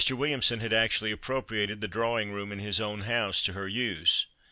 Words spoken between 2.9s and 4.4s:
house to her use.